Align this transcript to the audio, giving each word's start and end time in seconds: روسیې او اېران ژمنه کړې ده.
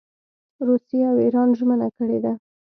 روسیې 0.67 1.01
او 1.09 1.15
اېران 1.23 1.49
ژمنه 1.59 1.87
کړې 1.97 2.19
ده. 2.23 2.33